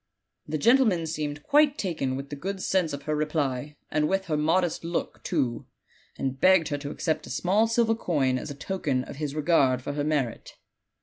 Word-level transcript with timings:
The 0.47 0.57
gentle 0.57 0.87
man 0.87 1.05
seemed 1.05 1.43
quite 1.43 1.77
taken 1.77 2.15
with 2.15 2.31
the 2.31 2.35
good 2.35 2.59
sense 2.59 2.91
of 2.91 3.03
her 3.03 3.15
reply, 3.15 3.75
and 3.91 4.09
with 4.09 4.25
her 4.25 4.35
modest 4.35 4.83
look, 4.83 5.21
too, 5.21 5.67
and 6.17 6.41
begged 6.41 6.69
her 6.69 6.77
to 6.79 6.89
accept 6.89 7.27
a 7.27 7.29
small 7.29 7.67
silver 7.67 7.93
coin 7.93 8.39
as 8.39 8.49
a 8.49 8.55
token 8.55 9.03
of 9.03 9.17
his 9.17 9.35
regard 9.35 9.83
for 9.83 9.93
her 9.93 10.03
merit." 10.03 10.55